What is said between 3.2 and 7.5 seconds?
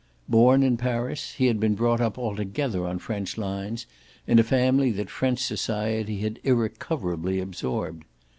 lines, in a family that French society had irrecoverably